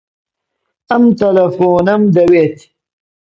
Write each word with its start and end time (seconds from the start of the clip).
ئەم 0.89 1.03
تەلەفۆنەم 1.19 2.01
دەوێت. 2.15 2.57